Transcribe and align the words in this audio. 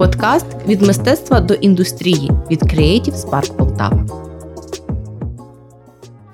Подкаст 0.00 0.46
від 0.66 0.82
мистецтва 0.82 1.40
до 1.40 1.54
індустрії 1.54 2.30
від 2.50 2.62
Creative 2.62 3.14
Spark 3.14 3.56
Полтава. 3.56 4.06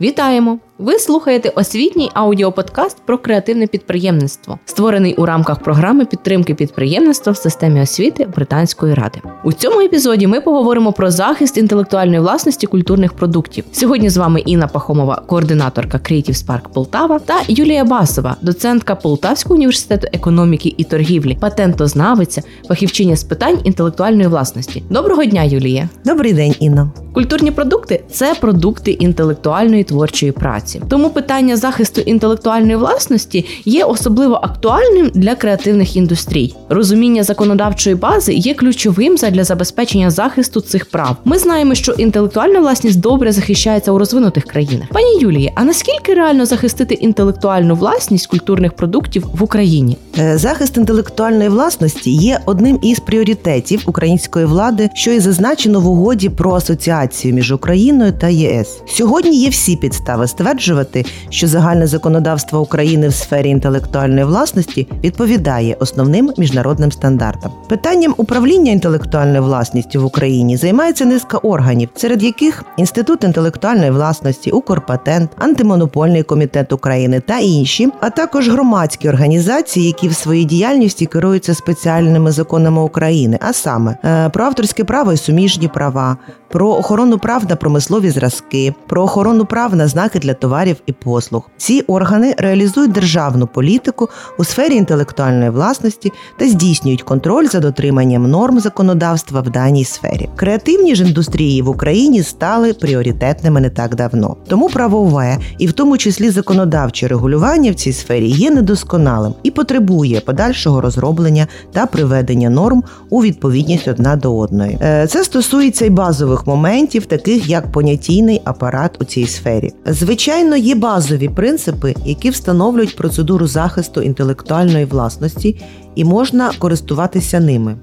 Вітаємо! 0.00 0.58
Ви 0.78 0.98
слухаєте 0.98 1.48
освітній 1.48 2.10
аудіоподкаст 2.14 2.96
про 3.06 3.18
креативне 3.18 3.66
підприємництво, 3.66 4.58
створений 4.64 5.14
у 5.14 5.26
рамках 5.26 5.62
програми 5.62 6.04
підтримки 6.04 6.54
підприємництва 6.54 7.32
в 7.32 7.36
системі 7.36 7.80
освіти 7.80 8.28
Британської 8.36 8.94
ради. 8.94 9.20
У 9.44 9.52
цьому 9.52 9.80
епізоді 9.80 10.26
ми 10.26 10.40
поговоримо 10.40 10.92
про 10.92 11.10
захист 11.10 11.58
інтелектуальної 11.58 12.20
власності 12.20 12.66
культурних 12.66 13.12
продуктів. 13.12 13.64
Сьогодні 13.72 14.10
з 14.10 14.16
вами 14.16 14.40
Інна 14.40 14.66
Пахомова, 14.66 15.22
координаторка 15.26 15.98
Creative 15.98 16.46
Spark 16.46 16.72
Полтава, 16.74 17.18
та 17.18 17.40
Юлія 17.48 17.84
Басова, 17.84 18.36
доцентка 18.42 18.94
Полтавського 18.94 19.54
університету 19.54 20.08
економіки 20.12 20.74
і 20.76 20.84
торгівлі, 20.84 21.38
патентознавиця, 21.40 22.42
фахівчиня 22.68 23.16
з 23.16 23.24
питань 23.24 23.58
інтелектуальної 23.64 24.28
власності. 24.28 24.82
Доброго 24.90 25.24
дня, 25.24 25.42
Юлія! 25.42 25.88
Добрий 26.04 26.32
день, 26.32 26.54
Інна. 26.60 26.90
Культурні 27.14 27.50
продукти 27.50 28.04
це 28.10 28.34
продукти 28.40 28.90
інтелектуальної 28.90 29.84
творчої 29.84 30.32
праці 30.32 30.65
праці. 30.66 30.82
Тому 30.88 31.10
питання 31.10 31.56
захисту 31.56 32.00
інтелектуальної 32.00 32.76
власності 32.76 33.44
є 33.64 33.84
особливо 33.84 34.34
актуальним 34.34 35.10
для 35.14 35.34
креативних 35.34 35.96
індустрій. 35.96 36.54
Розуміння 36.68 37.22
законодавчої 37.22 37.96
бази 37.96 38.34
є 38.34 38.54
ключовим 38.54 39.16
для 39.16 39.44
забезпечення 39.44 40.10
захисту 40.10 40.60
цих 40.60 40.90
прав. 40.90 41.16
Ми 41.24 41.38
знаємо, 41.38 41.74
що 41.74 41.92
інтелектуальна 41.92 42.60
власність 42.60 43.00
добре 43.00 43.32
захищається 43.32 43.92
у 43.92 43.98
розвинутих 43.98 44.44
країнах. 44.44 44.88
Пані 44.92 45.18
Юлії, 45.20 45.52
а 45.54 45.64
наскільки 45.64 46.14
реально 46.14 46.46
захистити 46.46 46.94
інтелектуальну 46.94 47.74
власність 47.74 48.26
культурних 48.26 48.72
продуктів 48.72 49.26
в 49.38 49.42
Україні? 49.42 49.96
Е, 50.18 50.38
захист 50.38 50.76
інтелектуальної 50.76 51.48
власності 51.48 52.10
є 52.10 52.40
одним 52.46 52.78
із 52.82 53.00
пріоритетів 53.00 53.82
української 53.86 54.46
влади, 54.46 54.88
що 54.94 55.10
і 55.10 55.20
зазначено 55.20 55.80
в 55.80 55.88
угоді 55.88 56.28
про 56.28 56.54
асоціацію 56.54 57.34
між 57.34 57.52
Україною 57.52 58.12
та 58.12 58.28
ЄС. 58.28 58.80
Сьогодні 58.86 59.38
є 59.38 59.48
всі 59.48 59.76
підстави 59.76 60.28
стверджувати, 60.28 60.55
стверджувати, 60.56 61.04
що 61.30 61.48
загальне 61.48 61.86
законодавство 61.86 62.60
України 62.60 63.08
в 63.08 63.14
сфері 63.14 63.48
інтелектуальної 63.48 64.24
власності 64.24 64.88
відповідає 65.04 65.76
основним 65.80 66.32
міжнародним 66.38 66.92
стандартам. 66.92 67.52
Питанням 67.68 68.14
управління 68.16 68.72
інтелектуальною 68.72 69.42
власністю 69.42 70.02
в 70.02 70.04
Україні 70.04 70.56
займається 70.56 71.04
низка 71.04 71.38
органів, 71.38 71.88
серед 71.94 72.22
яких 72.22 72.64
інститут 72.76 73.24
інтелектуальної 73.24 73.90
власності, 73.90 74.50
Укрпатент, 74.50 75.30
антимонопольний 75.38 76.22
комітет 76.22 76.72
України 76.72 77.20
та 77.20 77.38
інші, 77.38 77.88
а 78.00 78.10
також 78.10 78.48
громадські 78.48 79.08
організації, 79.08 79.86
які 79.86 80.08
в 80.08 80.14
своїй 80.14 80.44
діяльності 80.44 81.06
керуються 81.06 81.54
спеціальними 81.54 82.32
законами 82.32 82.82
України, 82.82 83.38
а 83.40 83.52
саме 83.52 83.96
е, 84.04 84.28
про 84.28 84.44
авторське 84.44 84.84
право 84.84 85.12
і 85.12 85.16
суміжні 85.16 85.68
права, 85.68 86.16
про 86.48 86.68
охорону 86.68 87.18
прав 87.18 87.42
на 87.48 87.56
промислові 87.56 88.10
зразки, 88.10 88.74
про 88.86 89.02
охорону 89.02 89.44
прав 89.44 89.76
на 89.76 89.88
знаки 89.88 90.18
для 90.18 90.34
товарів 90.46 90.76
і 90.86 90.92
послуг. 90.92 91.50
Ці 91.56 91.80
органи 91.80 92.34
реалізують 92.38 92.92
державну 92.92 93.46
політику 93.46 94.08
у 94.38 94.44
сфері 94.44 94.74
інтелектуальної 94.74 95.50
власності 95.50 96.12
та 96.38 96.48
здійснюють 96.48 97.02
контроль 97.02 97.46
за 97.46 97.60
дотриманням 97.60 98.30
норм 98.30 98.60
законодавства 98.60 99.40
в 99.40 99.50
даній 99.50 99.84
сфері. 99.84 100.28
Креативні 100.36 100.94
ж 100.94 101.04
індустрії 101.04 101.62
в 101.62 101.68
Україні 101.68 102.22
стали 102.22 102.72
пріоритетними 102.72 103.60
не 103.60 103.70
так 103.70 103.94
давно. 103.94 104.36
Тому 104.48 104.68
правове 104.68 105.38
і 105.58 105.66
в 105.66 105.72
тому 105.72 105.98
числі 105.98 106.30
законодавче 106.30 107.08
регулювання 107.08 107.70
в 107.70 107.74
цій 107.74 107.92
сфері 107.92 108.28
є 108.28 108.50
недосконалим 108.50 109.34
і 109.42 109.50
потребує 109.50 110.20
подальшого 110.20 110.80
розроблення 110.80 111.46
та 111.72 111.86
приведення 111.86 112.50
норм 112.50 112.82
у 113.10 113.22
відповідність 113.22 113.88
одна 113.88 114.16
до 114.16 114.36
одної. 114.38 114.78
Е, 114.82 115.06
це 115.06 115.24
стосується 115.24 115.84
й 115.84 115.90
базових 115.90 116.46
моментів, 116.46 117.06
таких 117.06 117.48
як 117.48 117.72
понятійний 117.72 118.42
апарат 118.44 118.96
у 119.00 119.04
цій 119.04 119.26
сфері. 119.26 119.72
Звичайно. 119.86 120.35
Звичайно, 120.36 120.56
є 120.56 120.74
базові 120.74 121.28
принципи, 121.28 121.94
які 122.04 122.30
встановлюють 122.30 122.96
процедуру 122.96 123.46
захисту 123.46 124.02
інтелектуальної 124.02 124.84
власності, 124.84 125.62
і 125.94 126.04
можна 126.04 126.50
користуватися 126.58 127.40
ними. 127.40 127.76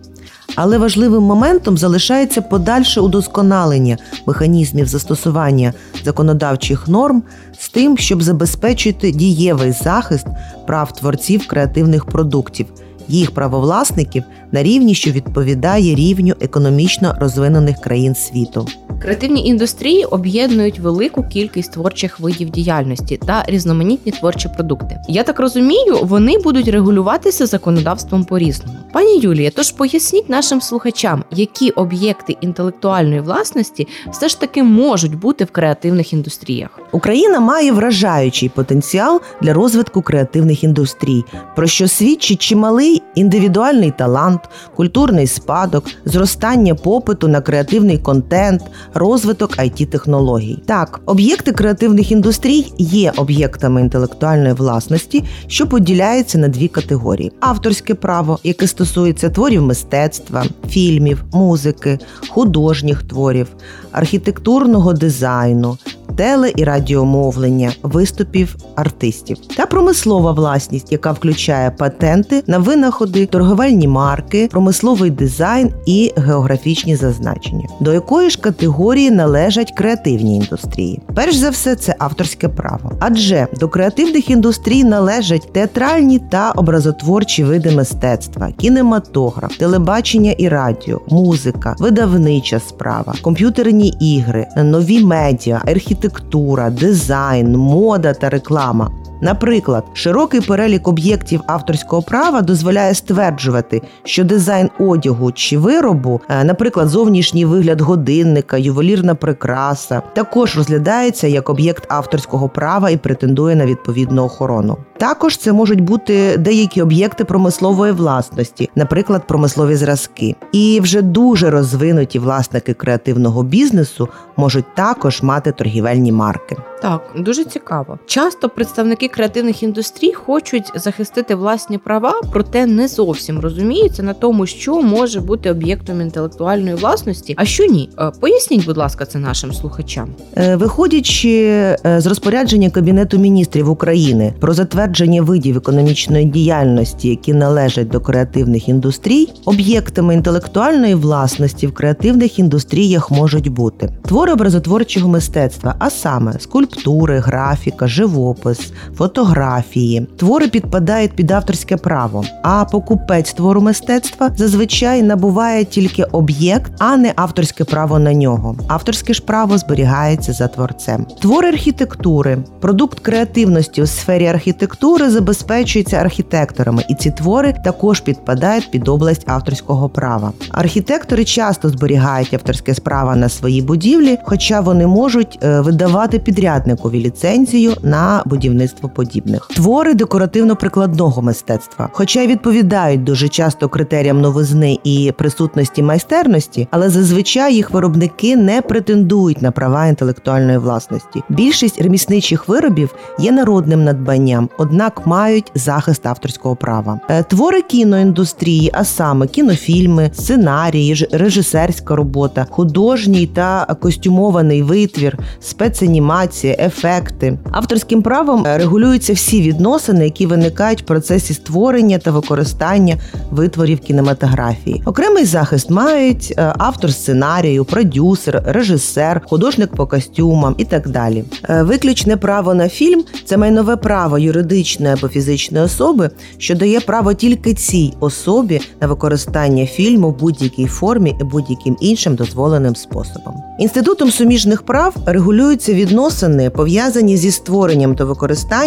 Але 0.56 0.78
важливим 0.78 1.24
моментом 1.24 1.78
залишається 1.78 2.42
подальше 2.42 3.02
удосконалення 3.02 3.98
механізмів 4.28 4.88
застосування 4.88 5.74
законодавчих 6.06 6.88
норм 6.88 7.24
з 7.60 7.70
тим, 7.70 7.98
щоб 7.98 8.24
забезпечити 8.24 9.12
дієвий 9.12 9.72
захист 9.72 10.28
прав 10.68 10.94
творців 10.94 11.48
креативних 11.48 12.06
продуктів, 12.06 12.66
їх 13.08 13.32
правовласників 13.32 14.24
на 14.52 14.64
рівні, 14.64 14.96
що 14.96 15.12
відповідає 15.12 15.96
рівню 15.96 16.34
економічно 16.42 17.16
розвинених 17.20 17.80
країн 17.80 18.16
світу. 18.16 18.68
Креативні 19.02 19.48
індустрії 19.48 20.06
об'єднують 20.06 20.80
велику 20.80 21.24
кількість 21.24 21.72
творчих 21.74 22.20
видів 22.20 22.50
діяльності 22.50 23.20
та 23.28 23.44
різноманітні 23.48 24.12
творчі 24.12 24.50
продукти. 24.50 25.02
Я 25.08 25.24
так 25.24 25.40
розумію, 25.40 25.98
вони 26.02 26.38
будуть 26.38 26.68
регулюватися 26.68 27.46
законодавством 27.46 28.24
по 28.24 28.40
різному. 28.40 28.80
Пані 28.94 29.20
Юлія, 29.20 29.52
тож 29.56 29.72
поясніть 29.72 30.30
нашим 30.30 30.62
слухачам, 30.62 31.24
які 31.32 31.70
об'єкти 31.70 32.38
інтелектуальної 32.42 33.22
власності 33.22 33.88
все 34.12 34.30
ж 34.30 34.40
таки 34.40 34.64
можуть 34.64 35.16
бути 35.16 35.44
в 35.44 35.52
креативних 35.52 36.14
індустріях. 36.14 36.83
Україна 36.94 37.40
має 37.40 37.72
вражаючий 37.72 38.50
потенціал 38.50 39.22
для 39.42 39.54
розвитку 39.54 40.02
креативних 40.02 40.64
індустрій, 40.64 41.24
про 41.56 41.68
що 41.68 41.88
свідчить 41.88 42.42
чималий 42.42 43.02
індивідуальний 43.16 43.92
талант, 43.92 44.40
культурний 44.76 45.28
спадок, 45.28 45.86
зростання 46.06 46.76
попиту 46.76 47.28
на 47.28 47.42
креативний 47.42 47.98
контент, 47.98 48.62
розвиток 48.94 49.58
it 49.58 49.86
технологій. 49.86 50.60
Так, 50.66 51.02
об'єкти 51.06 51.52
креативних 51.52 52.12
індустрій 52.12 52.74
є 52.78 53.14
об'єктами 53.18 53.82
інтелектуальної 53.82 54.54
власності, 54.54 55.24
що 55.48 55.68
поділяються 55.68 56.38
на 56.38 56.48
дві 56.48 56.68
категорії: 56.68 57.32
авторське 57.40 57.96
право, 57.96 58.40
яке 58.44 58.68
стосується 58.68 59.30
творів 59.30 59.62
мистецтва, 59.62 60.46
фільмів, 60.70 61.24
музики, 61.32 62.00
художніх 62.30 63.04
творів, 63.04 63.48
архітектурного 63.94 64.94
дизайну, 64.94 65.78
теле 66.16 66.52
і 66.56 66.64
радіомовлення, 66.64 67.72
виступів 67.84 68.56
артистів 68.76 69.38
та 69.58 69.66
промислова 69.66 70.32
власність, 70.32 70.92
яка 70.92 71.12
включає 71.12 71.72
патенти 71.72 72.44
на 72.48 72.58
винаходи, 72.58 73.26
торговельні 73.26 73.88
марки, 73.88 74.50
промисловий 74.52 75.12
дизайн 75.12 75.72
і 75.86 76.12
географічні 76.18 76.96
зазначення, 76.96 77.68
до 77.80 77.94
якої 77.94 78.30
ж 78.30 78.40
категорії 78.40 79.12
належать 79.12 79.74
креативні 79.78 80.36
індустрії. 80.36 81.02
Перш 81.16 81.36
за 81.36 81.50
все, 81.50 81.76
це 81.76 81.96
авторське 82.00 82.50
право, 82.50 82.92
адже 83.00 83.48
до 83.60 83.70
креативних 83.70 84.30
індустрій 84.30 84.84
належать 84.84 85.54
театральні 85.54 86.20
та 86.20 86.52
образотворчі 86.52 87.44
види 87.44 87.72
мистецтва, 87.72 88.52
кінематограф, 88.58 89.58
телебачення 89.58 90.32
і 90.32 90.48
радіо, 90.48 91.02
музика, 91.10 91.76
видавнича 91.80 92.60
справа, 92.60 93.14
комп'ютерні 93.22 93.83
ігри, 93.88 94.48
нові 94.56 95.04
медіа, 95.04 95.62
архітектура, 95.66 96.70
дизайн, 96.70 97.58
мода 97.58 98.14
та 98.14 98.30
реклама. 98.30 98.92
Наприклад, 99.24 99.84
широкий 99.94 100.42
перелік 100.42 100.88
об'єктів 100.88 101.42
авторського 101.48 102.02
права 102.02 102.42
дозволяє 102.42 102.94
стверджувати, 102.94 103.82
що 104.04 104.24
дизайн 104.24 104.70
одягу 104.80 105.32
чи 105.32 105.58
виробу, 105.58 106.22
е, 106.30 106.44
наприклад, 106.44 106.88
зовнішній 106.88 107.46
вигляд 107.46 107.82
годинника, 107.82 108.58
ювелірна 108.58 109.16
прикраса, 109.16 110.02
також 110.14 110.58
розглядається 110.58 111.28
як 111.28 111.50
об'єкт 111.50 111.86
авторського 111.90 112.50
права 112.50 112.90
і 112.90 112.98
претендує 112.98 113.56
на 113.56 113.66
відповідну 113.66 114.24
охорону. 114.24 114.78
Також 114.98 115.38
це 115.38 115.54
можуть 115.54 115.82
бути 115.82 116.38
деякі 116.38 116.82
об'єкти 116.82 117.26
промислової 117.26 117.92
власності, 117.92 118.70
наприклад, 118.76 119.28
промислові 119.28 119.76
зразки. 119.76 120.36
І 120.52 120.80
вже 120.84 121.02
дуже 121.02 121.50
розвинуті 121.50 122.20
власники 122.20 122.74
креативного 122.74 123.44
бізнесу 123.44 124.10
можуть 124.38 124.76
також 124.76 125.22
мати 125.22 125.52
торгівельні 125.52 126.12
марки. 126.12 126.58
Так, 126.82 127.02
дуже 127.16 127.44
цікаво. 127.44 128.00
Часто 128.06 128.50
представники 128.50 129.08
креативних 129.14 129.64
індустрій 129.64 130.14
хочуть 130.14 130.72
захистити 130.76 131.36
власні 131.36 131.78
права, 131.78 132.22
проте 132.32 132.66
не 132.66 132.88
зовсім 132.88 133.40
розуміються 133.40 134.04
на 134.04 134.14
тому, 134.14 134.46
що 134.46 134.82
може 134.82 135.22
бути 135.22 135.52
об'єктом 135.52 136.02
інтелектуальної 136.02 136.76
власності, 136.76 137.34
а 137.38 137.46
що 137.46 137.66
ні. 137.66 137.90
Е, 138.00 138.12
поясніть, 138.20 138.66
будь 138.66 138.78
ласка, 138.78 139.06
це 139.06 139.20
нашим 139.20 139.54
слухачам. 139.54 140.10
Е, 140.38 140.56
виходячи 140.56 141.30
е, 141.40 141.78
з 142.02 142.06
розпорядження 142.06 142.70
Кабінету 142.70 143.18
міністрів 143.18 143.70
України 143.70 144.34
про 144.40 144.54
затвердження 144.54 145.22
видів 145.22 145.58
економічної 145.58 146.26
діяльності, 146.26 147.10
які 147.10 147.34
належать 147.34 147.90
до 147.90 148.00
креативних 148.00 148.70
індустрій, 148.70 149.30
об'єктами 149.46 150.14
інтелектуальної 150.14 150.96
власності 150.96 151.68
в 151.68 151.74
креативних 151.74 152.40
індустріях 152.40 153.12
можуть 153.12 153.48
бути 153.48 153.90
твори 154.06 154.34
образотворчого 154.34 155.10
мистецтва, 155.10 155.76
а 155.80 155.90
саме 155.90 156.40
скульптури, 156.40 157.20
графіка, 157.20 157.88
живопис, 157.88 158.72
фотографії. 159.04 160.08
Твори 160.18 160.48
підпадають 160.48 161.12
під 161.12 161.32
авторське 161.32 161.78
право, 161.78 162.26
а 162.44 162.66
покупець 162.66 163.34
твору 163.34 163.62
мистецтва 163.62 164.32
зазвичай 164.38 165.02
набуває 165.02 165.66
тільки 165.66 166.04
об'єкт, 166.04 166.72
а 166.80 166.98
не 166.98 167.14
авторське 167.16 167.64
право 167.64 168.00
на 168.00 168.14
нього. 168.14 168.56
Авторське 168.68 169.14
ж 169.14 169.22
право 169.22 169.58
зберігається 169.58 170.34
за 170.34 170.48
творцем. 170.48 171.06
Твори 171.22 171.48
архітектури, 171.48 172.38
продукт 172.62 173.00
креативності 173.00 173.82
у 173.82 173.88
сфері 173.88 174.28
архітектури 174.28 175.10
забезпечується 175.10 175.98
архітекторами, 175.98 176.84
і 176.90 176.96
ці 176.96 177.12
твори 177.12 177.56
також 177.64 178.00
підпадають 178.00 178.72
під 178.72 178.88
область 178.88 179.30
авторського 179.30 179.90
права. 179.90 180.32
Архітектори 180.52 181.26
часто 181.26 181.70
зберігають 181.70 182.34
авторське 182.34 182.76
справа 182.76 183.16
на 183.16 183.30
своїй 183.30 183.62
будівлі, 183.62 184.18
хоча 184.24 184.62
вони 184.62 184.88
можуть 184.88 185.40
е, 185.44 185.62
видавати 185.62 186.20
підрядникові 186.20 187.00
ліцензію 187.00 187.74
на 187.82 188.24
будівництво 188.26 188.83
подібних. 188.90 189.48
Твори 189.56 189.94
декоративно-прикладного 189.94 191.22
мистецтва, 191.22 191.90
хоча 191.94 192.22
й 192.22 192.28
відповідають 192.28 193.04
дуже 193.04 193.30
часто 193.30 193.70
критеріям 193.70 194.22
новизни 194.22 194.80
і 194.84 195.14
присутності 195.18 195.84
майстерності, 195.84 196.68
але 196.72 196.90
зазвичай 196.90 197.56
їх 197.56 197.72
виробники 197.72 198.36
не 198.36 198.62
претендують 198.62 199.42
на 199.42 199.52
права 199.52 199.88
інтелектуальної 199.88 200.58
власності. 200.58 201.24
Більшість 201.30 201.82
ремісничих 201.82 202.48
виробів 202.48 202.96
є 203.20 203.32
народним 203.32 203.84
надбанням, 203.84 204.50
однак 204.58 205.08
мають 205.08 205.52
захист 205.56 206.06
авторського 206.06 206.56
права. 206.56 207.00
Е, 207.10 207.24
твори 207.24 207.62
кіноіндустрії, 207.62 208.72
а 208.74 208.86
саме 208.86 209.28
кінофільми, 209.28 210.12
сценарії, 210.14 211.08
режисерська 211.12 211.96
робота, 211.96 212.48
художній 212.50 213.28
та 213.28 213.66
костюмований 213.82 214.62
витвір, 214.62 215.18
спецанімація, 215.40 216.56
ефекти. 216.60 217.38
Авторським 217.52 218.02
правом 218.02 218.44
е, 218.48 218.58
регулюються 218.74 219.14
всі 219.14 219.42
відносини, 219.42 220.04
які 220.04 220.26
виникають 220.26 220.82
в 220.82 220.86
процесі 220.86 221.34
створення 221.34 221.98
та 221.98 222.12
використання 222.12 222.98
витворів 223.32 223.80
кінематографії. 223.80 224.82
Окремий 224.86 225.26
захист 225.26 225.70
мають 225.70 226.34
е, 226.38 226.54
автор 226.58 226.94
сценарію, 226.94 227.66
продюсер, 227.66 228.44
режисер, 228.46 229.22
художник 229.30 229.76
по 229.76 229.88
костюмам 229.88 230.56
і 230.58 230.66
так 230.66 230.90
далі. 230.90 231.24
Е, 231.50 231.64
виключне 231.64 232.18
право 232.18 232.54
на 232.54 232.70
фільм 232.70 233.04
це 233.26 233.38
майнове 233.38 233.76
право 233.76 234.18
юридичної 234.18 234.94
або 234.94 235.08
фізичної 235.08 235.66
особи, 235.66 236.10
що 236.38 236.56
дає 236.56 236.80
право 236.80 237.14
тільки 237.14 237.54
цій 237.54 237.94
особі 238.00 238.62
на 238.82 238.88
використання 238.88 239.66
фільму 239.66 240.10
в 240.10 240.20
будь-якій 240.20 240.66
формі 240.66 241.16
і 241.22 241.24
будь-яким 241.24 241.78
іншим 241.82 242.16
дозволеним 242.16 242.76
способом. 242.76 243.34
Інститутом 243.60 244.12
суміжних 244.12 244.62
прав 244.62 244.96
регулюються 245.06 245.74
відносини, 245.74 246.50
пов'язані 246.50 247.18
зі 247.18 247.32
створенням 247.32 247.96
та 247.96 248.06
використанням 248.06 248.63